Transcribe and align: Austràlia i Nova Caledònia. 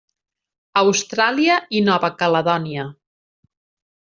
Austràlia 0.81 1.57
i 1.81 1.81
Nova 1.91 2.11
Caledònia. 2.23 2.87